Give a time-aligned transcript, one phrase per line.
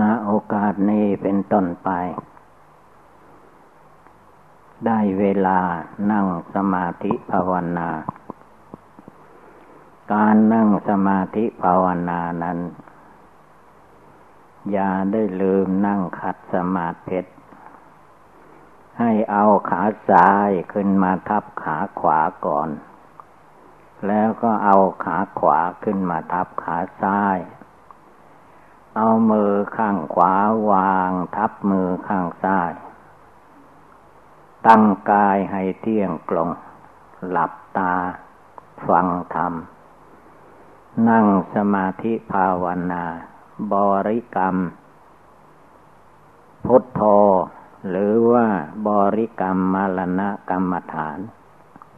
[0.00, 1.90] ณโอกาสนี้เป็นต้นไป
[4.86, 5.60] ได้เวลา
[6.10, 7.90] นั่งสมาธิภาวนา
[10.12, 12.58] การนั่งสมาธิภาวนานั้น
[14.72, 17.20] อย่าได้ลืมนั่งขัดสมาธิ
[19.00, 22.68] ให้เอาขาซ้ายขึ้นมาทับขาขวาก่อน
[24.06, 27.38] แล้วก็เอาขาขวาขึ้นมาทับขาซ้าย
[28.96, 30.34] เอามือข้างขวา
[30.70, 32.72] วางทับมือข้างซ้าย
[34.66, 36.50] ตั้งกายให้เที่ยงกลง
[37.30, 37.94] หลับตา
[38.86, 39.52] ฟังธรรม
[41.08, 43.04] นั่งสมาธิภาวนา
[43.72, 43.74] บ
[44.08, 44.56] ริกรรม
[46.66, 47.02] พุทโธ
[47.88, 48.46] หรือว่า
[48.88, 51.18] บริกรรมมรณะกรรมฐาน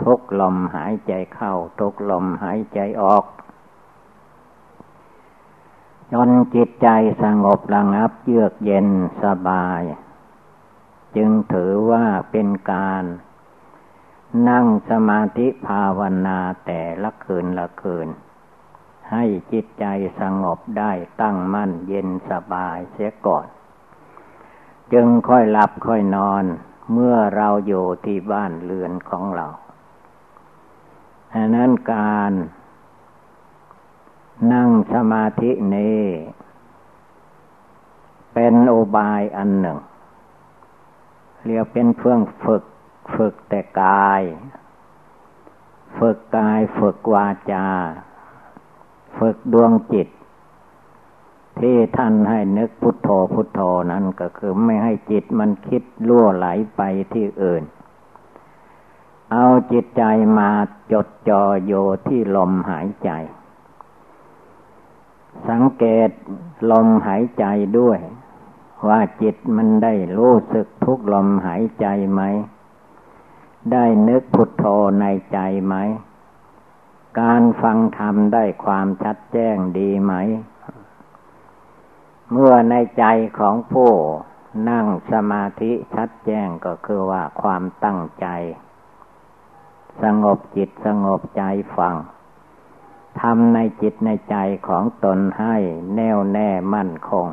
[0.03, 3.25] ทุกลมหายใจเข้า ทุกลมหายใจออก
[6.13, 6.89] จนจิตใจ
[7.23, 8.89] สงบระงับเยือกเย็น
[9.23, 9.83] สบาย
[11.17, 13.05] จึงถือว่าเป็นการ
[14.49, 18.09] นั่งสมาธิภาวนาแต่ละคืนละคืน
[19.11, 19.85] ให้จิตใจ
[20.21, 23.47] สงบได้ตั้งมั่นเย็นสบายเสียก่อน
[24.93, 26.45] จึงค่อยหลับค่อยนอน
[26.93, 29.47] เมื่อเราอยู่ที่บ้านเรือนของเรา
[31.35, 32.33] อันนั้นการ
[34.53, 36.05] นั่งสมาธินี้
[38.35, 39.79] เป็นโอบายอันหนึ่ง
[41.45, 42.65] เรียกเป็นเพื่องฝึก
[43.15, 44.23] ฝึกแต่กาย
[45.99, 47.67] ฝึกกายฝึกวาจา
[49.19, 50.09] ฝึกดวงจิต
[51.61, 56.81] ที่ท่านให้นึกพุทโธพุทโธนั้นก็คือไม่ให้จิตมันคิดล่วไหลไป
[57.13, 57.63] ที่อื่น
[59.33, 60.03] เอาจิตใจ
[60.39, 60.51] มา
[60.93, 61.73] จดจ่อโย
[62.07, 63.11] ที่ลมหายใจ
[65.49, 66.11] สังเกต
[66.71, 67.45] ลมหายใจ
[67.79, 67.99] ด้วย
[68.89, 72.23] ว่าจิตมันได้รู้สึกทุกลมหายใจไหม
[73.73, 74.65] ได้นึกพุทโธ
[75.01, 75.75] ในใจไหม
[77.21, 80.15] การฟังธรรมได้ความชัดแจ้งดีไหม
[82.31, 83.05] เมื่อในใจ
[83.39, 83.93] ของผู้
[84.71, 88.27] นั่งสมาธิชัดแจ้งก็คือว่าความตั้งใจ
[90.03, 91.43] สงบจิตสงบใจ
[91.79, 91.95] ฟัง
[93.21, 94.37] ทำในจิตในใจ
[94.69, 95.57] ของตนให้
[95.95, 97.27] แน่วแน่มั่นคง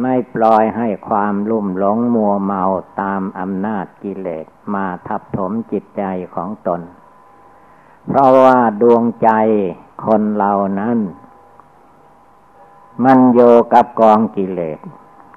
[0.00, 2.62] ไม่ปล่อยให้ความลุ่มหลงมัวเมา
[3.00, 6.02] ตามอำนาจกิเลสมาทับถมจิตใจ
[6.34, 6.80] ของตน
[8.06, 9.30] เพราะว่าดวงใจ
[10.04, 10.98] คนเรานั้น
[13.04, 13.40] มันโย
[13.72, 14.80] กับกองกิเลส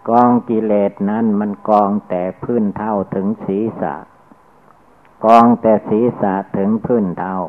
[0.09, 3.95] กองกิเลสนั้นมันกองแต่พื้นเท่าถึงศีรษะ
[5.25, 7.39] กองแต่ศีรษะถึงพื้นเท่า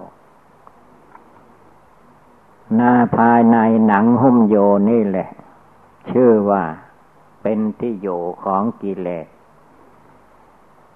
[2.75, 4.57] หน้าภายในหนังหุ้มโย
[4.91, 5.29] นี่แหละ
[6.11, 6.65] ชื่อว่า
[7.43, 9.27] เป็นที่อยู่ของกิเลส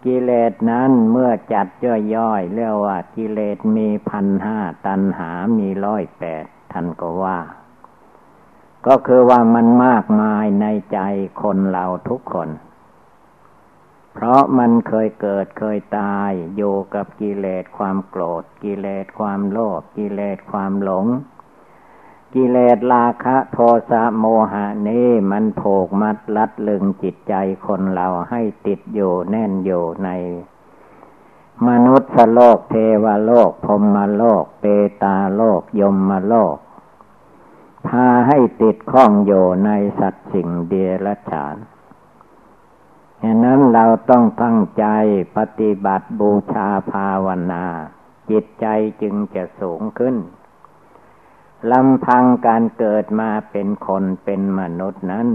[0.04, 1.66] กิเลสนั้นเมื่อจัด
[2.14, 7.38] ย่อยๆเรียกว่ากิเลสมีพันห้าตันหามีร้อยแปดท่านก็ว่า
[8.86, 10.98] ก็คือว่ามันมากมายในใจ
[11.42, 12.48] คนเราทุกคน
[14.12, 21.06] เพราะมันเคยเกิดเคยตาย อยู่กับกิเลสความโกรธ กิเลสความโลภกิเลสความหลง
[22.34, 23.58] กิเลสราคะโท
[23.90, 27.34] สะโมหะนี้มันโผกมัดลัดลึงจิตใจ
[27.66, 30.08] คนเราให้ติดอยู่แน่นอยู่ใน
[31.68, 32.74] มนุษย์โลกเท
[33.04, 34.64] วโลกพรมโลก เป
[35.02, 36.56] ตาโลกยมโลก
[37.86, 39.70] พาให้ติดข้องอยู่ใน
[40.00, 41.56] สัตว์สิ่งเดียรฉาน
[43.22, 44.84] ฉะนั้นเราต้องตั้งใจ
[45.36, 47.64] ปฏิบัติบูชาภาวนา
[48.30, 48.66] จิตใจ
[49.02, 50.16] จึงจะสูงขึ้น
[51.72, 55.28] ลำพังการเกิดมาเป็นคนเป็นมนุษย์นั้น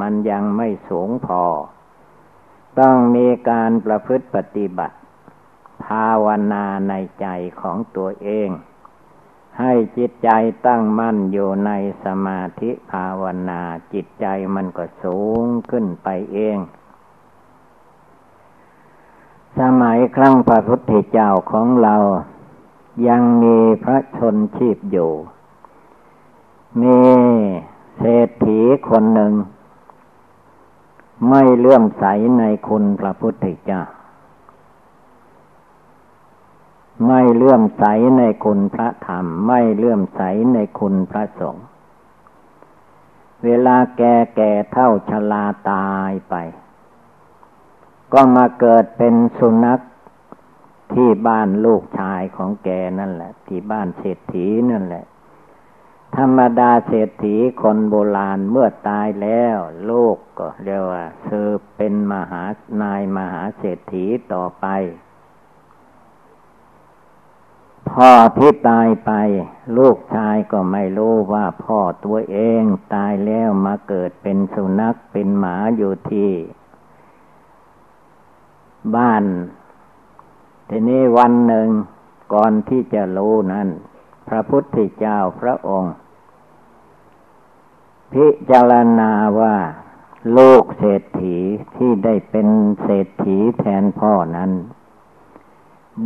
[0.00, 1.44] มันยังไม่สูงพอ
[2.78, 4.96] ต้องมีการประพฤติปฏิบัติ
[5.84, 7.26] ภาวนาในใจ
[7.60, 8.48] ของตัวเอง
[9.60, 10.30] ให้จิตใจ
[10.66, 11.70] ตั้งมั่นอยู่ใน
[12.04, 13.60] สมาธิภาวนา
[13.92, 16.58] จิตใจมันก็สูงขึ้นไปเอง
[19.58, 21.96] สมัยครั้งพระพุทธเจ้าของเรา
[23.08, 25.12] ยังมีพระชนชีพอยู่
[26.82, 27.00] มี
[27.98, 29.32] เศรษฐีคนหนึ่ง
[31.28, 32.04] ไม่เลื่อมใส
[32.38, 33.82] ในคุณพระพุทธเจ้า
[37.06, 37.84] ไม่เลื่อมใส
[38.18, 41.66] ในคุณพระธรรม ไม่เลื่อมใสในคุณพระสงฆ์
[43.44, 46.34] เวลาแก่แก่เท่าชราตายไป
[48.12, 49.80] ก็มาเกิดเป็นสุนัข
[50.92, 52.68] ที่บ้านลูกชายของแก
[52.98, 55.04] นั่นแหละ ที่บ้านเศรษฐีนั่นแหละ
[56.14, 59.56] ธรรมดาเศรษฐีคนโบราณเมื่อตายแล้ว
[59.90, 62.44] ลูกก็เรียกว่าสืบเป็นมหา
[62.82, 64.66] นายมหาเศรษฐีต่อไป
[67.90, 69.12] พ่อที่ตายไป
[69.76, 72.62] ลูกชายก็ไม่รู้ว่าพ่อตัวเอง
[72.94, 76.30] ตายแล้วมาเกิดเป็นสุนัขเป็นหมาอยู่ที่
[78.96, 79.24] บ้าน
[80.68, 81.68] ทีนี้วันหนึ่ง
[82.34, 83.68] ก่อนที่จะรู้นั้น
[84.28, 85.94] พระพุทธเจ้าพระองค์
[88.12, 89.56] พิจารณาว่า
[90.36, 91.36] ลูกเศรษฐี
[91.76, 92.48] ที่ได้เป็น
[92.82, 94.50] เศรษฐีแทนพ่อนั้น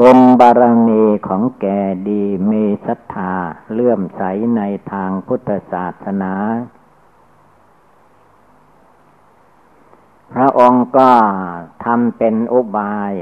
[0.01, 1.67] บนบารมีของแก
[2.09, 3.35] ดีมีศรัทธา
[3.73, 4.23] เลื่อมใส
[4.57, 4.63] ใน
[4.93, 6.35] ทางพุทธศาสนา
[10.33, 11.11] พระองค์ก็
[11.85, 13.13] ทำเป็นอุบาย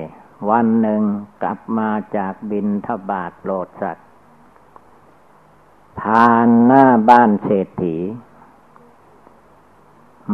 [0.50, 1.02] วันหนึ่ง
[1.42, 4.02] กลับมาจากบินทบาทโปรดสัตว
[6.00, 7.96] ผ่านหน้าบ้านเศรษฐี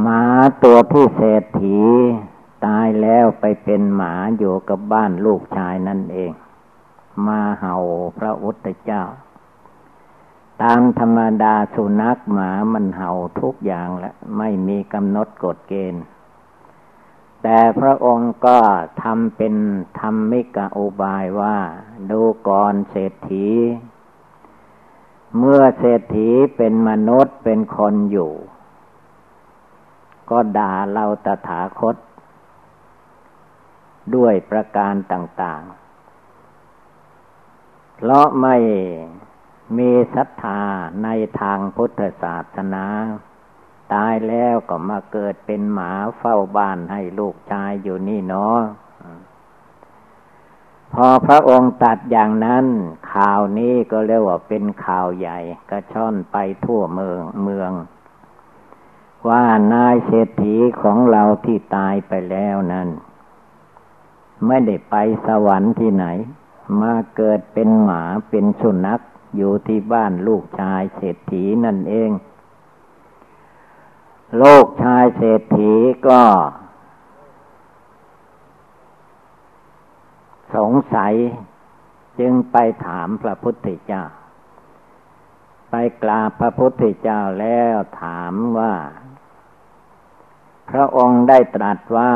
[0.00, 0.22] หมา
[0.62, 1.78] ตัวที่เศรษฐี
[2.64, 6.32] ตายแล้วไปเป็นหมาอยู่กับบ้านลูกชายนั่นเอง
[7.26, 7.76] มาเห่า
[8.18, 9.04] พระอุตเจ้า
[10.62, 13.10] ตามธรรมดาสุนัขหมามันเห่า
[13.40, 16.04] ทุกอย่างและไม่มีกำหนดกฎเกณฑ์
[17.42, 18.58] แต่พระองค์ก็
[19.02, 19.54] ทำเป็น
[20.00, 21.58] ธรรมิกาอุบายว่า
[22.10, 23.48] ดูก่อนเศรษฐี
[25.38, 28.32] เมื่อเศรษฐีเป็นมนุษย์เป็นคนอยู่
[30.30, 31.96] ก็ด่าเราตถาคต
[34.14, 35.62] ด้วยประการต่าง
[37.04, 38.56] ๆ เพราะไม่
[39.78, 40.62] มีศรัทธา
[41.04, 41.08] ใน
[41.40, 42.84] ทางพุทธศาสนา
[43.92, 48.58] ตายแล้วก็มาเกิดเป็นหมาเฝ้าบ้านให้ลูกชายอยู่นี่เนาะ
[50.94, 52.66] พอพระองค์ตัดอย่างนั้น
[53.12, 55.38] ข่าวนี้ก็เรียกว่าเป็นข่าวใหญ่
[55.70, 57.72] กระช่อนไปทั่วเมืองเมือง
[59.28, 62.88] ว่านายเศรษฐีของเราที่ตายไปแล้วนั้น
[64.46, 64.94] ไม่ได้ไป
[65.26, 66.06] สวรรค์ที่ไหน
[66.80, 69.00] มาเกิดเป็นหมาเป็นสุนัข
[69.36, 72.10] อยู่ที่บ้านลูกชายเศรษฐีนั่นเอง
[74.42, 75.72] ลูกชายเศรษฐี
[76.08, 76.22] ก็
[80.54, 81.14] สงสัย
[82.18, 82.56] จึงไป
[82.86, 84.02] ถามพระพุทธเจ้า
[85.70, 88.74] ไปกราบพระพุทธเจ้าแล้วถามว่า
[90.70, 92.12] พระองค์ได้ตรัสว่า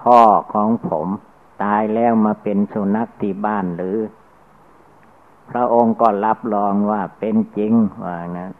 [0.00, 0.20] พ่อ
[0.52, 1.08] ของผม
[1.62, 3.98] ตายแล้วมาเป็นสุนัขที่บ้านหรือ
[5.50, 7.72] พระองค์ก็รับรองว่าเป็นจริง
[8.04, 8.50] ว่านะ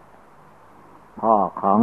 [1.20, 1.80] พ่อของ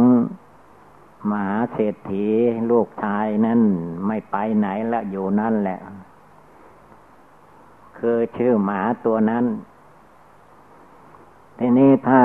[1.30, 2.26] มหาเศรษฐี
[2.70, 3.60] ลูกชายนั่น
[4.06, 5.80] ไม่ไปไหนละอยู่นั่นแหละ
[7.98, 9.44] คือชื่อหมาตัวนั้น
[11.58, 12.20] ทีนี้ถ้า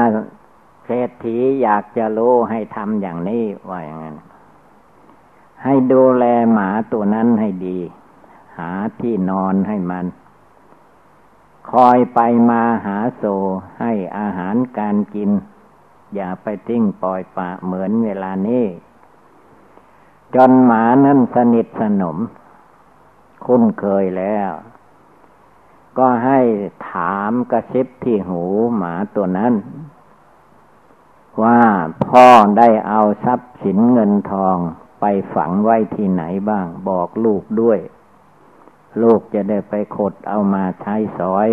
[0.85, 4.15] เศรษฐีอยากจะรู้ให้ทำอย่างนี้ว่าอย่างนั้น
[5.63, 7.79] ให้ดูแลหมาตัวนั้นให้ดี
[8.57, 10.05] หาที่นอนให้มัน
[11.71, 12.19] คอยไป
[12.49, 13.23] มาหาโซ
[13.79, 15.29] ให้อาหารการกิน
[16.15, 18.65] อย่าไปทิ้งปล่อยปะเหมือนเวลานี้
[20.35, 22.17] จนหมานั้นสนิทสนม
[23.45, 24.51] คุ้นเคยแล้ว
[25.97, 26.39] ก็ให้
[26.89, 28.43] ถามกระซิบที่หู
[28.75, 29.53] หมาตัวนั้น
[31.43, 31.61] ว่า
[32.07, 34.57] พ่อได้เอาทรัพย์สินเงินทอง
[34.99, 37.79] ไปฝังไว้ที่ไหนบ้าง บอกลูกด้วย
[39.01, 41.47] ลูกจะได้ไปขดเอามาใช้สอย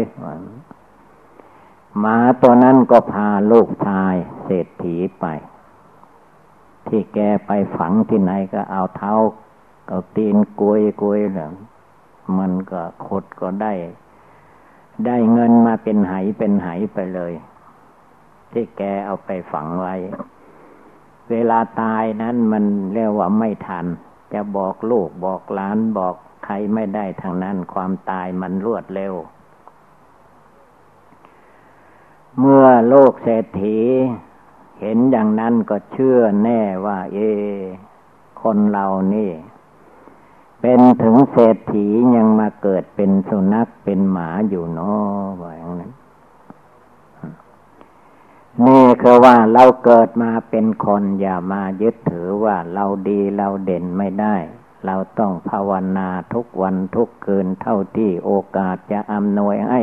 [1.99, 5.27] หมาตัวนั้นก็พาลูกชายเศรษฐีไป
[6.87, 9.15] ที่แกไปฝังที่ไหนก็เอาเท้า
[9.89, 11.51] เอาตีนกุยกุยเนี่ย
[12.39, 13.73] มันก็ขดก็ได้
[15.07, 17.33] ได้เงินมาเป็นไหเป็นไหไปเลย
[18.53, 19.95] ที่แกเอาไปฝังไว้
[21.31, 22.65] เวลาตายนั้นมัน
[22.95, 23.87] เรียกว่าไม่ทัน
[24.33, 26.15] จะบอกลูกบอกหลานบอก
[26.45, 29.15] ใครไม่ได้ทางนั้นความตายมันรวดเร็ว
[32.39, 33.79] เมื่อโลกเศรษฐี
[34.81, 37.19] เห็นอย่างนั้นก็เชื่อแน่ว่า เอ
[38.43, 39.31] คนเรานี่
[40.61, 41.87] เป็นถึงเศรษฐี
[42.17, 45.93] ยังมาเกิดเป็นสุนัขเป็นหมาอยู่เนาะว่าอย่างนั้น
[48.67, 54.37] นี่คือว่าเราเกิดมาเป็นคนอย่ามายึดถือว่าเราดีเราเด่นไม่ได้
[54.87, 59.81] เราต้องภาวนาทุกวันทุกคืนเท่าที่โอกาสจะอำนวยให้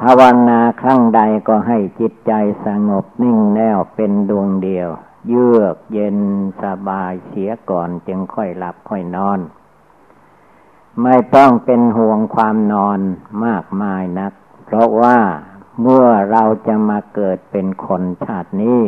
[0.00, 2.32] ภาวนาครั้งใดก็ให้จิตใจ
[2.66, 4.88] สงบนิ่งแน่วเป็นดวงเดียว
[5.28, 6.18] เยือกเย็น
[6.62, 9.40] สบายเสียก่อนจึงค่อยหลับค่อยนอน
[11.02, 13.00] ไม่ต้องเป็นห่วงความนอน
[13.44, 14.32] มากมายนัก
[14.64, 15.18] เพราะว่า
[15.80, 18.82] เมื่อเราจะมาเกิดเป็นคนชาตินี้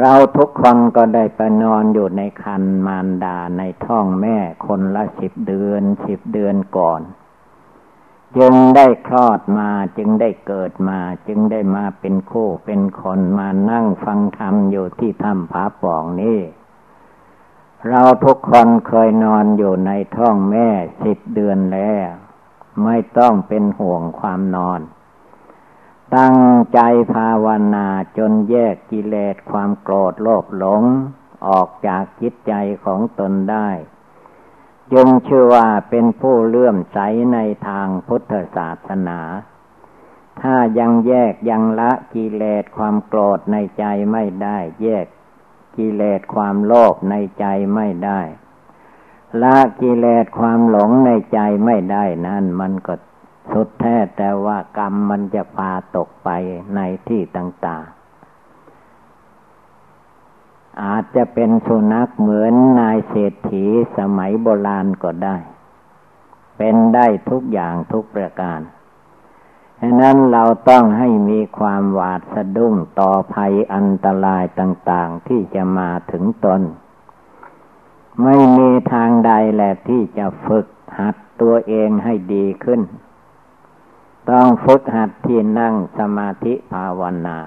[0.00, 7.00] เราทุกคนก็ได้ไปนอนอยู่ในคันมารดาในท้องแม่คนละสิบเดือนสิบเดือนก่อน
[8.36, 16.40] จึงได้คลอดมาจึงได้เกิดมา จึงได้มาเป็นคู่เป็นคนมานั่งฟังธรรมอยู่ที่ถ้ำผาป่องนี้
[17.88, 20.68] เราทุกคนเคยนอนอยู่ในท้องแม่
[21.04, 22.08] สิบเดือนแล้ว
[22.84, 24.80] ไม่ต้องเป็นห่วงความนอน
[26.16, 26.36] ตั้ง
[26.74, 26.80] ใจ
[27.14, 27.86] ภาวนา
[28.18, 30.82] จนแยกกิเลสความโกรธโลภหลง
[31.48, 32.52] ออกจากจิตใจ
[32.84, 33.68] ของตนได้
[34.92, 36.98] จึงชื่อว่าเป็นผู้เลื่อมใส
[37.32, 39.20] ในทางพุทธศาสนา
[40.40, 45.06] ถ้ายังแยกยังละกิเลสความโกรธในใจไม่ได้ แยก
[45.76, 48.20] กิเลสความโลภในใจไม่ได้
[49.42, 52.94] ละกิเลสความหลงในใจไม่ได้นั่นมันก็
[53.52, 56.28] สุดแท้แต่ว่ากรรมมันจะพาตกไป
[56.74, 57.97] ในที่ต่างๆ
[60.82, 63.64] อาจจะเป็นสุนัขเหมือนนายเศรษฐี
[63.96, 65.36] สมัยโบราณก็ได้
[66.56, 68.60] เป็นได้ทุกอย่างทุกประการ
[69.80, 76.62] ฉะนั้นเราต้องให้มีความหวาดสะดุ้งต่อภัยอันตรายต่างๆที่จะมาถึงตน
[78.22, 80.66] ไม่มีทางใดแหละที่จะฝึก
[80.98, 82.80] หัดตัวเองให้ดีขึ้น
[84.30, 87.38] ต้องฝึกหัดที่นั่งสมาธิภาวนา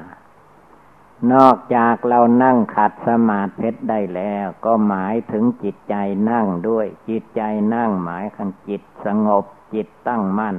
[1.34, 5.96] นอกจากเรานั่งขัดสมาธิได้แล้ว ก็หมายถึงจิตใจ
[6.30, 7.42] นั่งด้วย จิตใจ
[7.76, 10.58] นั่งหมายขันจิตสงบ จิตตั้งมั่น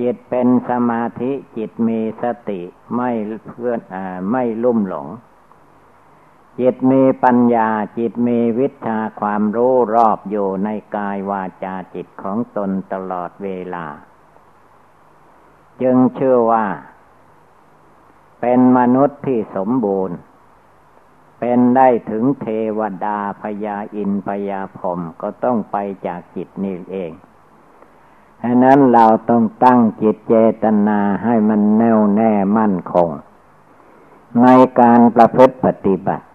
[0.00, 2.60] จิตเป็นสมาธิจิตมีสติ
[2.94, 3.10] ไม่
[3.46, 3.96] เพื่อนอ
[4.30, 5.08] ไม่ลุ่มหลง
[6.60, 13.86] จิตมีปัญญาจิตมีวิชาความรู้รอบอยู่ในกายวาจาจิตของตนตลอดเวลา
[15.82, 16.66] จึงเชื่อว่า
[18.40, 20.16] เป็นมนุษย์ที่สมบูรณ์
[21.40, 22.46] เป็นได้ถึงเท
[22.78, 25.76] วดาพยาอินพยาพรมก็ต้องไป
[26.06, 27.12] จากจิตนี่เอง
[28.42, 33.10] ฉะนั้นเราต้องตั้งจิตเจตนาให้มันแน่วแน่มั่นคง
[34.42, 34.46] ใน
[34.80, 36.26] การประพฤติปฏิบัติ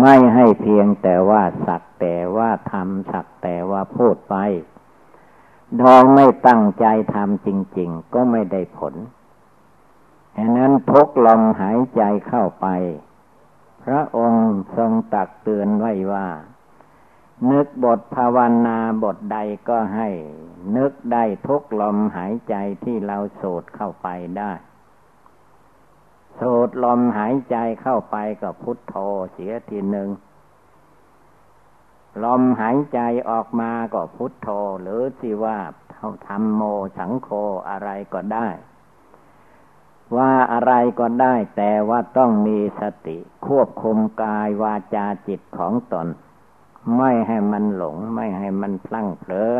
[0.00, 4.34] ไม่ให้เพียงแต่ว่าสักแต่ว่าทำสักแต่ว่าพูดไป
[5.80, 7.48] ดองไม่ตั้งใจทำจ
[7.78, 8.94] ริง ๆ ก็ไม่ได้ผล
[10.36, 12.66] ฉะนั้นพกลมหายใจเข้าไป
[13.84, 16.28] พระองค์ทรงตักเตือนไว้ว่า
[17.50, 19.38] นึกบทภาวนาบทใด
[19.68, 20.08] ก็ให้
[20.76, 24.52] นึกได้ทุกลมหายใจที่เราสูดเข้าไปได้
[26.40, 28.94] สูดลมหายใจเข้าไปก็พุทโธ
[29.32, 30.08] เสียทีหนึ่ง
[32.24, 33.00] ลมหายใจ
[33.30, 34.48] ออกมาก็พุทโธ
[34.82, 35.58] หรือสิว่า
[35.90, 36.62] เท่าทำโม
[36.98, 37.28] สังโฆ
[37.68, 38.48] อะไรก็ได้
[40.16, 46.06] ว่าอะไรก็ได้แต่ว่าต้องมีสติ ควบคุมกายวาจาจิตของตน
[46.96, 49.52] ไม่ให้มันหลง ไม่ให้มันพลั้งเผลอ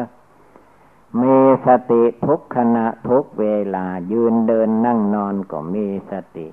[1.21, 6.49] มีสติทุกขณะทุกเวลายืนเดินนั่งนอนก็มีสติ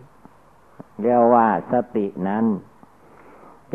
[1.01, 2.45] เรียกว่าสตินั้น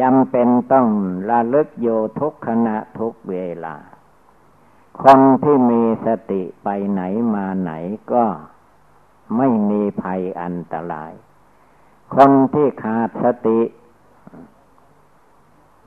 [0.00, 0.88] จำเป็นต้อง
[1.30, 1.88] ระลึกโย
[2.20, 3.76] ทุกขณะทุกเวลา
[5.02, 7.02] คนที่มีสติไปไหน
[7.34, 7.72] มาไหน
[8.12, 8.24] ก็
[9.36, 11.12] ไม่มีภัยอันตราย
[12.14, 13.60] คนที่ขาดสติ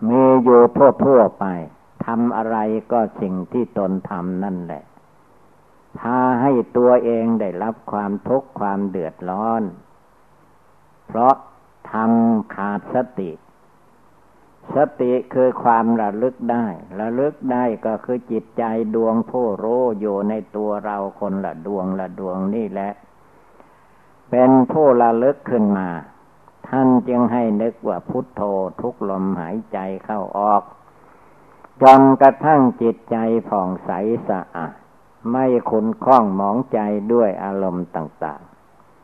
[0.10, 1.46] มีอยู่ทั่วทั่วไป
[2.06, 2.58] ทำอะไร
[2.92, 4.84] ก็สิ่งที่ตนทำนั่นแหละ
[6.00, 9.64] พาให้ตัวเองได้รับความทุกข์ความเดือดร้อน
[11.08, 11.36] เพราะ
[11.92, 13.32] ทำขาดสติ
[14.76, 16.66] สติคือความระลึกได้
[17.00, 18.64] ระลึกได้ก็คือจิตใจ
[18.96, 22.92] ดวงผู้รู้อยู่ในตัวเราคนละดวงละดวงนี่แหละ
[24.30, 25.90] เป็นผู้ระลึกขึ้นมา
[26.68, 28.42] ท่านจึงให้นึกว่าพุทโธ
[28.82, 30.64] ทุกลมหายใจเข้าออก
[31.82, 33.18] จนกระทั่งจิตใจ
[33.50, 33.92] ผ่องใส
[34.30, 34.76] สะอาด
[35.32, 36.80] ไม่ขุนข้องหมองใจ
[37.14, 38.42] ด้วยอารมณ์ต่าง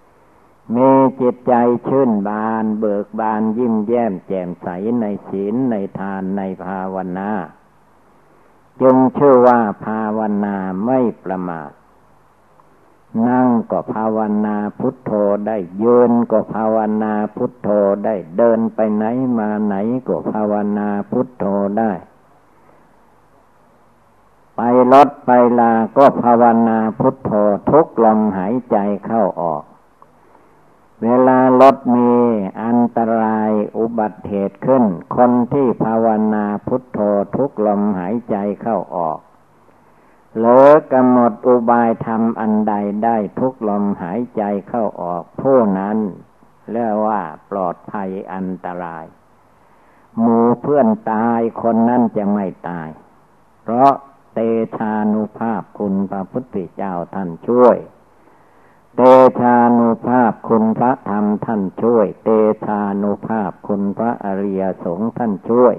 [0.06, 0.92] ๆ มี
[1.22, 1.54] จิตใจ
[1.88, 4.68] ชื่นบานเบิกบานยิ้มแย้มแจ่มใส
[5.02, 7.32] ในศีลในทานในภาวนา
[8.82, 10.56] จึงชื่อว่าภาวนา
[10.86, 11.72] ไม่ประมาท
[13.28, 15.12] นั่งก็ภาวนาพุทโธ
[15.48, 17.70] ได้ยืนก็ภาวนาพุทโธ
[18.06, 19.06] ได้เดินไปไหน
[19.38, 19.76] มาไหน
[20.08, 21.46] ก็ภาวนาพุทโธ
[21.80, 21.92] ได้
[24.56, 24.62] ไป
[24.94, 27.32] รถไปลาก็ภาวนาพุทโธ
[27.70, 29.64] ทุกลมหายใจเข้าออก
[31.04, 32.12] เวลารถมี
[32.64, 34.84] อันตรายอุบัติเหตุขึ้น
[35.16, 37.00] คนที่ภาวนาพุทโธ
[37.36, 39.20] ทุกลมหายใจเข้าออก
[40.40, 42.74] หรือกำหนดอุบายทำอันใด
[43.04, 45.98] ได้ทุกลมหายใจเข้าออกผู้นั้น
[46.72, 49.06] เรียกว่าปลอดภัยอันตราย
[50.20, 52.90] หมูเพื่อนตายคนนั้นจะไม่ตาย
[53.64, 53.92] เพราะ
[54.34, 54.40] เต
[54.78, 57.78] ชานุภาพคุณพระพุทธเจ้าท่านช่วย
[58.96, 59.02] เต
[59.40, 62.30] ชานุภาพคุณพระธรรมท่านช่วย เต
[62.66, 65.76] ชานุภาพคุณพระอริยสงฆ์ท่านช่วย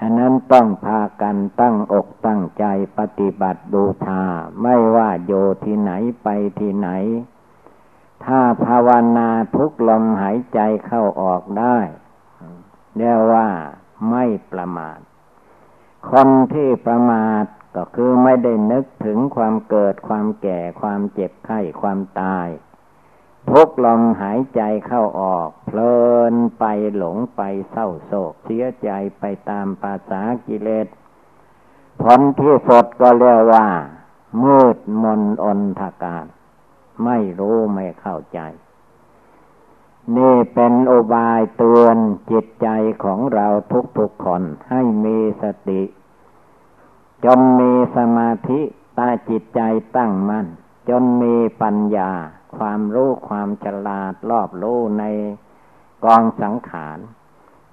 [0.00, 2.64] อันนั้นต้องพากันตั้งอกตั้งใจ
[2.98, 4.22] ปฏิบัติบูชา
[4.62, 5.32] ไม่ว่าโย
[5.64, 6.28] ที่ไหนไป
[6.60, 6.88] ที่ไหน
[8.24, 11.78] ถ้าภาวนาทุกลมหายใจเข้าออกได้
[12.96, 13.48] เรียกว่า
[14.10, 14.98] ไม่ประมาท
[16.10, 17.44] คนที่ประมาท
[17.76, 22.48] ก็คือไม่ได้นึกถึงความเกิดความแก่ความเจ็บไข้ความตาย
[23.50, 25.96] ทุกลมหายใจเข้าออก เพลิ
[26.32, 26.64] นไป
[26.96, 27.40] หลงไป
[27.70, 30.86] เศร้าโศกเสียใจไปตามภาษากิเลส
[32.02, 33.66] ผลที่สดก็เรียกว่า
[34.42, 36.26] มืดมนอนทาการ
[37.04, 38.40] ไม่รู้ไม่เข้าใจ
[40.16, 41.96] นี่เป็นอุบายเตือน
[42.30, 42.68] จิตใจ
[43.04, 43.46] ของเรา
[43.98, 45.82] ทุกๆคนให้มีสติ
[47.24, 48.60] จนมีสมาธิ
[48.98, 49.60] ตาจิตใจ
[49.96, 50.46] ตั้งมัน่น
[50.88, 52.10] จนมีปัญญา
[52.56, 55.04] ความรู้ความฉลาดรอบรู้ใน
[56.04, 56.98] กองสังขาร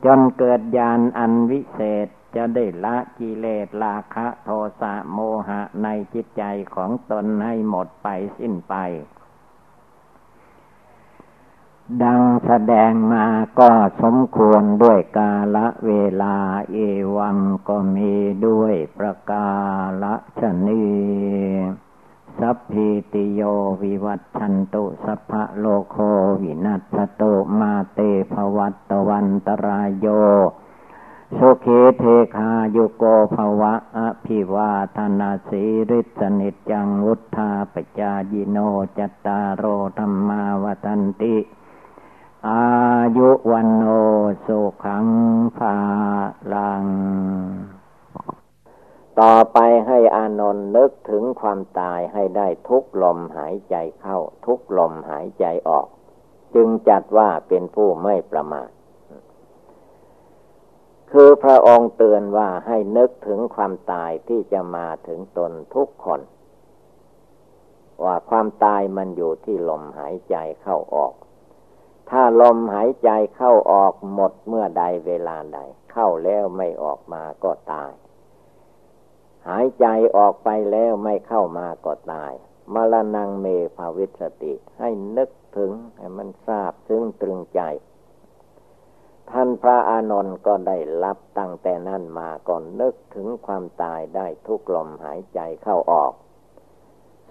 [0.05, 4.49] จนเกิดญาณอันวิเศษจะได้ละกิเลสราคะโท
[4.81, 6.43] สะโมหะในจิตใจ
[6.75, 8.75] ของตนให้หมดไปสิ้นไป
[12.03, 13.25] ดังแสดงมา
[13.59, 15.91] ก็สมควรด้วยกาละเว
[16.21, 16.37] ลา
[16.71, 16.77] เอ
[17.17, 18.13] วังก็มี
[18.47, 19.49] ด้วยประกา
[20.03, 20.85] ละชนี
[22.39, 23.41] สัพพิติโย
[23.81, 25.97] วิวัตชันตุสัพพะโลโค
[26.41, 27.99] วินัสตุมาเต
[28.33, 30.07] ภวัตวันตรายโย
[31.37, 32.03] สุเคเท
[32.35, 33.03] คาโยโก
[33.35, 38.57] ภวะอภิวาธนาสีริสนิจังวุธาปจายิโน
[38.97, 39.63] จัตตารโร
[39.97, 41.35] ธรรมาวตันติ
[42.49, 42.65] อา
[43.17, 43.83] ยุวันโน
[44.45, 45.07] สุขัง
[45.57, 45.77] ภา
[46.53, 46.85] ลัง
[49.19, 49.57] ต่อไป
[49.87, 51.23] ให้อานนท์นึกถึง
[51.55, 55.87] ความตายให้ได้ทุกลมหายใจเข้า ทุกลมหายใจออก
[56.55, 58.69] จึงจัดว่าเป็นผู้ไม่ประมาท
[61.11, 66.21] คือพระองค์เตือนว่าให้นึกถึงความตายที่จะมาถึงตนทุกคน
[68.03, 71.13] ว่าความตายมันอยู่ที่ลมหายใจเข้าออก
[72.09, 75.59] ถ้าลมหายใจเข้าออกหมดเมื่อใดเวลาใด
[75.91, 77.91] เข้าแล้วไม่ออกมาก็ตาย
[79.49, 79.85] หายใจ
[80.17, 82.33] ออกไปแล้วไม่เข้ามาก็ตาย
[82.73, 87.61] มรณงเมภาวิสติ ให้นึกถึงให้มันทราบซึ้งตรึงใจ
[89.31, 96.13] ท่านพระอานนท์ก็ได้รับตั้งแต่นั้นมาก่อนนึกถึงความตายได้ทุกลมหายใจเข้าออก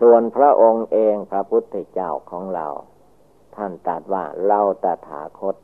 [0.01, 2.67] ส่วนพระองค์เองพระพุทธเจ้าของเรา
[3.57, 5.57] ท่านตรัสว่าเราตถาคต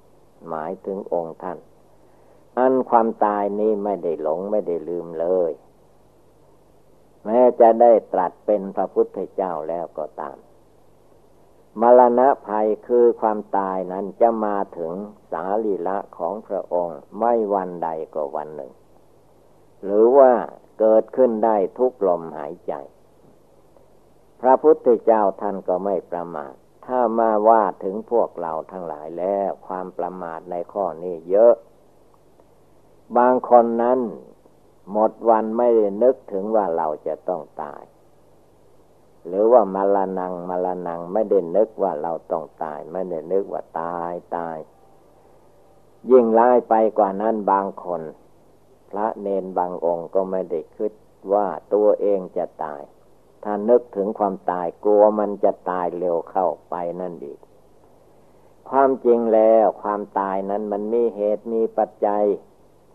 [0.48, 1.58] หมายถึงองค์ท่าน
[2.58, 5.52] อันความตายนี้ไม่ได้หลงไม่ได้ลืมเลย
[7.24, 10.36] แม้จะได้ตรัสเป็นพระพุทธเจ้าแล้วก็ตาม
[11.80, 14.92] มรณะภัยคือความตายนั้นจะมาถึง
[15.32, 18.72] สาลีละของพระองค์ไม่วันใดก็วันหนึ่ง
[19.84, 20.32] หรือว่า
[20.80, 22.72] เกิดขึ้นได้ทุกลมหายใจ
[24.40, 26.54] พระพุทธเจ้าท่านก็ไม่ประมาท
[26.86, 31.54] ถ้ามาว่าถึงพวกเราทั้งหลายแล้ว ความประมาทในข้อนี้เยอะ
[33.16, 34.00] บางคนนั้น
[34.92, 37.82] หมดวันไม่ได้นึกถึงว่าเราจะต้องตาย
[39.26, 44.56] หรือว่ามาลานังมาลานังไม่ได้นึกว่าเราต้องตาย ไม่ได้นึกว่าตายตาย
[46.10, 48.02] ยิ่งร้ายไปกว่านั้นบางคน
[48.90, 50.92] พระเนนบางองค์ก็ไม่ได้คิด
[51.32, 52.82] ว่าตัวเองจะตาย
[53.44, 57.38] ถ้านึกถึงความตายกลัวมันจะตายเร็วเข้าไปนั่นอีก
[58.70, 62.24] ความจริงแล้วความตายนั้นมันมีเหตุมีปัจจัย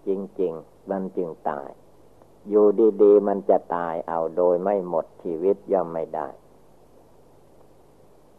[0.08, 0.10] จ
[0.42, 1.70] ริง ๆ มันจึงตาย
[2.50, 2.68] อยู่
[3.02, 6.28] ดีๆมันจะตายเอาโดยไม่หมดชีวิตย่อมไม่ได้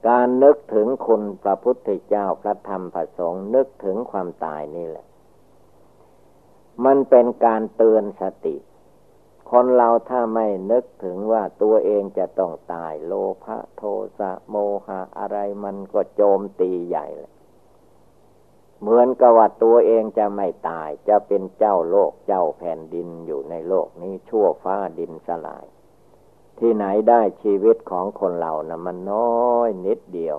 [0.08, 5.06] การนึกถึงคุณพระพุทธเจ้าพระธรรมพระสงฆ์นึกถึงความตายนี่แหละ
[6.84, 8.56] มันเป็นการเตือนสติ
[9.50, 13.12] คนเราถ้าไม่นึกถึงว่าตัวเองจะต้องตาย โล
[13.44, 13.82] ภะโท
[14.18, 14.56] สะโม
[14.86, 17.32] หะอะไรมันก็โจมตีใหญ่เลย
[18.86, 25.66] เหมือนกับว่าตัวเองจะไม่ตาย จะเป็นเจ้าโลกเจ้าแผ่นดินอยู่ในโลกนี้ชั่วฟ้าดินสลาย
[26.58, 30.36] ที่ไหนได้ชีวิตของคนเรานะ่ะมันน้อยนิดเดียว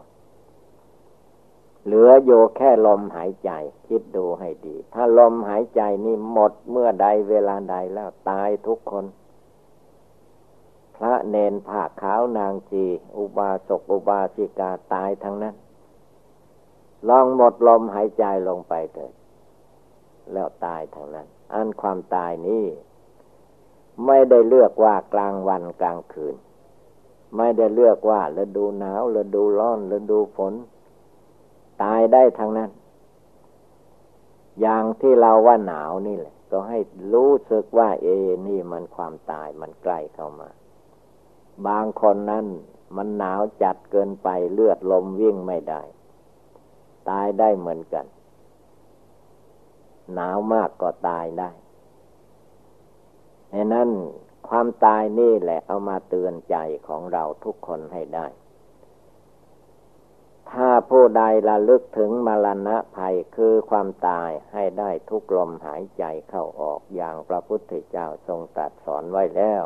[1.86, 3.52] เหลืออยู่แค่ลมหายใจ
[3.88, 9.06] คิดดูให้ดี ถ้าลมหายใจนี่หมดเมื่อใดเวลาใดแล้วตายทุกคน
[10.98, 12.86] พระเนนผ้าขาวนางจี
[13.18, 15.56] อุบาสกอุบาสิกาตายทั้งนั้น
[17.10, 19.14] ลองหมดลมหายใจลงไปเถิด
[20.34, 22.66] แล้วตายทั้งนั้น อันความตายนี้
[24.06, 26.36] ไม่ได้เลือกว่ากลางวันกลางคืน
[27.38, 30.54] ไม่ได้เลือกว่าฤดูหนาวฤดูร้อนฤดูฝน
[31.84, 32.70] ตายได้ทั้งนั้น
[34.62, 36.80] อย่างที่เราว่าหนาวนี่แหละ ก็ให้
[37.14, 38.08] รู้สึกว่า เอ
[38.48, 40.50] นี่มันความตายมันใกล้เข้ามา
[41.68, 42.46] บางคนนั้น
[42.96, 45.82] มันหนาวจัดเกินไปเลือดลมวิ่งไม่ได้
[47.10, 48.06] ตายได้เหมือนกัน
[50.13, 51.50] หนาวมากก็ตายได้
[53.54, 53.89] ดังนั้น
[54.48, 56.56] ความตายนี่แหละเอามาเตือนใจ
[56.88, 58.28] ของเราทุกคนให้ได้
[60.52, 69.63] ถ้าผู้ใดระลึกถึงมรณะภัยคือความตายให้ได้ทุกลมหายใจเข้าออกอย่างพระพุทธเจ้าทรงตรัสสอนไว้แล้ว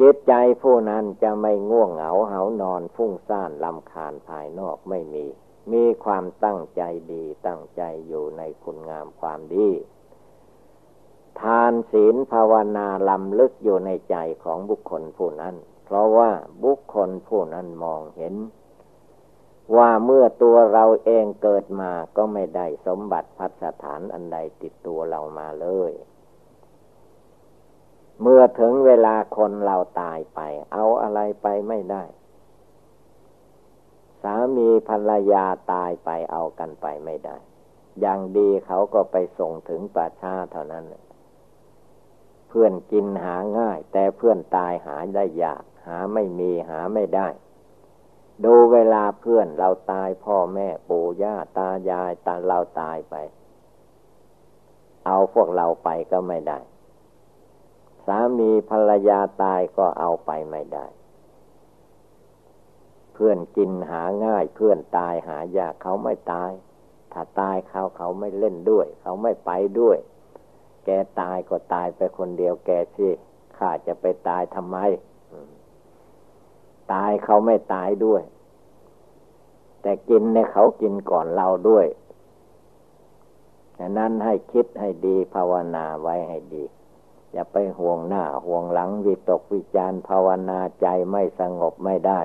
[0.00, 5.26] จิตใจผู้นั้นจะไม่ง่วงเหงาเหานอนฟุ้งซ่านลำคาญภายนอกไม่มี
[5.72, 9.68] มีความตั้งใจดีตั้งใจอยู่ในคุณงามความดี
[11.40, 15.54] ทานศีลภาวนาลำลึกอยู่ในใจของบุคคลผู้นั้น
[15.84, 16.30] เพราะว่า
[16.64, 18.34] บุคคลผู้นั้นมองเห็น
[19.76, 25.92] ว่าเมื่อตัวเราเองเกิดมาก็ไม่ได้สมบัติพัฒฐานอันใดติดตัวเรามาเลย
[28.22, 30.40] เมื่อถึงเวลาคนเราตายไป
[30.72, 32.04] เอาอะไรไปไม่ได้
[34.22, 37.36] สามีภรรยาตายไปเอากันไปไม่ได้
[38.00, 40.84] อย่างดีเขาก็ไปส่งถึงป่าชาเท่านั้น
[42.48, 47.28] เพื่อนกินหาง่าย แต่เพื่อนตายหาได้ยาก หาไม่มีหาไม่ได้
[48.44, 53.14] ดูเวลาเพื่อนเราตายพ่อแม่ปู่ย่าตายายตาเราตายไป
[55.06, 56.58] เอาพวกเราไปก็ไม่ได้
[58.06, 60.86] สามีภรรยาตายก็เอาไปไม่ได้
[63.24, 66.50] พื่อนกินหาง่าย เพื่อนตายหายากเขาไม่ตาย
[67.12, 69.98] ถ้าตายเขาเขาไม่เล่นด้วย เขาไม่ไปด้วย
[70.84, 73.08] แกตายก็ตายไปคนเดียวแกสิ
[73.56, 74.76] ข้าจะไปตายทำไม
[76.92, 78.22] ตายเขาไม่ตายด้วย
[79.82, 81.86] แต่กินเนี่ยเขากินก่อนเราด้วย
[83.78, 86.64] ฉะนั้นให้คิดให้ดีภาวนาไว้ให้ดี
[87.32, 92.20] อย่าไปห่วงหน้าห่วงหลังวิตกวิจารภาวนาใจไม่สงบไม่ได้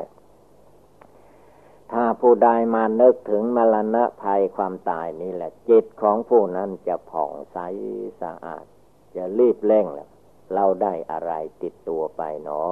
[1.91, 7.57] ถ้าผู้ใดมานึกถึงมรณะภัยความตายนี่แหละ จิตของผู้นั้นจะผ่องใส
[8.21, 8.65] สะอาด
[9.15, 10.09] จะรีบเร่งแล้ว
[10.53, 12.71] เราได้อะไรติดตัวไปเนาะ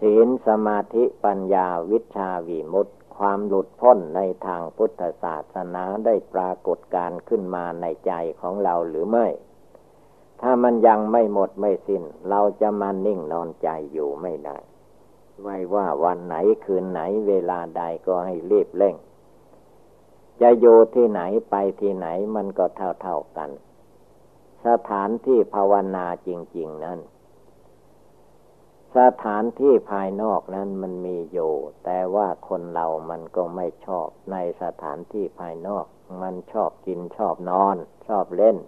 [0.00, 9.26] ศีลสมาธิปัญญาวิชาวิมุตติความหลุดพ้นในทางพุทธศาสนาได้ปรากฏการขึ้นมาในใจของเราหรือไม่
[10.40, 14.58] ถ้ามันยังไม่หมดไม่สิน้น เราจะมานิ่งนอนใจอยู่ไม่ได้
[15.42, 18.96] ไว้ว่าวันไหนคืนไหนเวลาใดก็ให้รีบเร่ง
[20.40, 23.50] จะอยู่ที่ไหนไปที่ไหนมันก็เท่าเท่ากัน
[24.66, 27.00] สถานที่ภาวนาจริง ๆนั้น
[28.96, 31.52] สถานที่ภายนอกนั้นมันมีอยู่
[31.84, 35.86] แต่ว่าคนเรามันก็ไม่ชอบในสถานที่ภายนอก
[36.22, 37.76] มันชอบกินชอบนอน
[38.06, 38.58] ชอบเล่น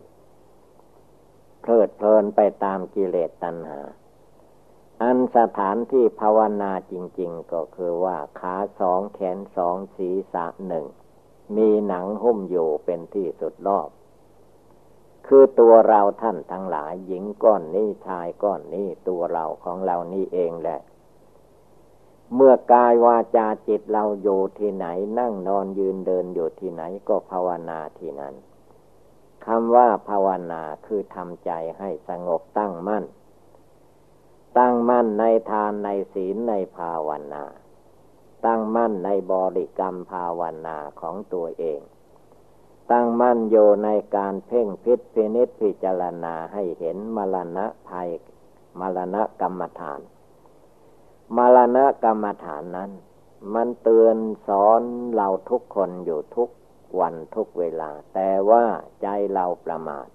[1.61, 3.81] เพลิดเพลินไปตามกิเลสตัณหา
[5.03, 10.87] อันสถานที่ภาวนาจริง ๆ ก็คือว่าขาสองแขนสองศีรษะหนึ่ง
[11.57, 13.89] มีหนังหุ้มอยู่เป็นที่สุดรอบ
[15.27, 20.81] คือตัวเราท่านทั้งหลายหญิงก้อนนี้ชายก้อนนี้ตัวเราของเรานี่เองแหละ
[22.35, 24.87] เมื่อกายวาจาจิตเราอยู่ที่ไหน
[25.19, 28.35] นั่งนอนยืนเดินอยู่ที่ไหนก็ภาวนาที่นั้น
[29.47, 33.05] คำว่าภาวนาคือทำใจให้สงบตั้งมั่น
[34.59, 37.45] ตั้งมั่นในทานในศีลในภาวนา
[38.47, 41.81] ตั้งมั่นในบริกรรมภาวนาของตัวเอง
[42.91, 48.11] ตั้งมั่นโยในการเพ่งพิษพินิษพิจารณาให้เห็นมรณะภัย
[48.81, 50.01] มรณะกรรมฐาน
[51.37, 52.91] มรณะกรรมฐานนั้น
[53.55, 54.83] มันเตือนสอน
[55.15, 56.49] เราทุกคนอยู่ทุก
[57.01, 58.65] วันทุกเวลา แต่ว่า
[59.03, 60.07] ใจเราประมาท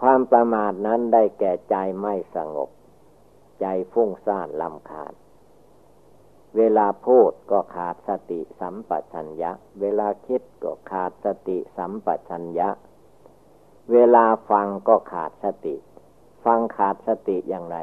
[0.00, 2.70] ความประมาทนั้นได้แก่ใจไม่สงบ
[3.60, 5.12] ใจฟุ้งซ่านลำคาญ
[6.56, 12.68] เวลาพูดก็ขาดสติสัมปชัญญะ เวลาคิดก็ขาดสติสัมปชัญญะ
[13.92, 15.76] เวลาฟังก็ขาดสติ
[16.44, 17.78] ฟังขาดสติอย่างไร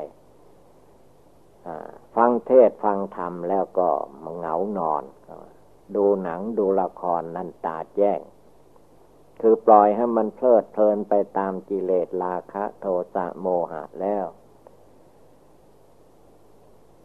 [2.15, 3.89] ฟังเทศฟังธรรมแล้วก็
[4.37, 5.03] เหงานอน
[5.95, 8.19] ดูหนังดูละครนั่นตาแจ้ง
[9.41, 14.25] คือปล่อยให้มันเพลิดเพลินไปตามกิเลสราคะโทสะโมหะแล้ว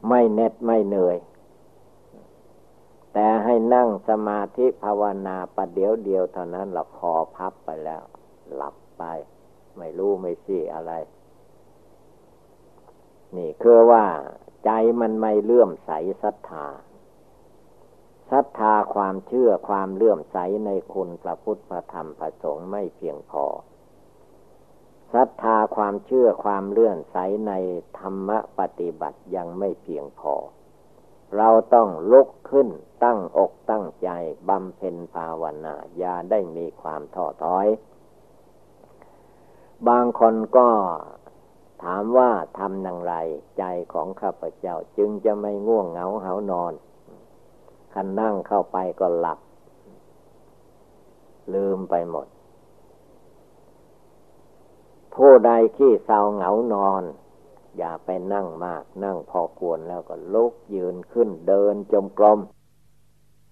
[0.09, 1.19] ไม่เน็ดไม่เหนื่อย
[3.13, 8.03] แต่ให้นั่งสมาธิภาวนาประเดี๋ยวเดียวเท่านั้นเราคอพับไปแล้ว
[8.55, 9.03] หลับไป
[9.79, 10.93] ไม่รู้ไม่ซี่อะไร
[13.37, 14.05] นี่คือว่า
[14.65, 15.91] ใจมันไม่เลื่อมใส
[16.23, 16.67] ศรัทธา
[18.31, 23.45] ศรัทธาความเชื่อความเลื่อมใสในคุณพระพุทธพระธรรมพระสงฆ์ไม่เพียงพอ
[25.15, 27.17] ศรัทธาความเชื่อความเลื่อมใส
[27.49, 27.53] ใน
[27.99, 30.35] ธรรมปฏิบัติยังไม่เพียงพอ
[31.37, 32.69] เราต้องลุกขึ้น
[33.05, 34.11] ตั้งอกตั้งใจ
[34.49, 37.67] บำเพ็ญภาวนาอย่าได้มีความท้อถอย
[39.89, 40.69] บางคนก็
[41.83, 43.15] ถามว่าทำอย่างไร
[43.59, 46.73] ใจของข้าพเจ้าจึงจะไม่ง่วงเหงาเหานอน
[47.95, 49.39] คันนั่งเข้าไปก็หลับ
[51.55, 52.27] ลืมไปหมด
[55.15, 57.03] ผู้ใดที่เศร้าเหงานอน
[57.79, 62.39] อย่าไปนั่งมาก นั่งพอควรแล้วก็ลุกยืนขึ้นเดินจมกลม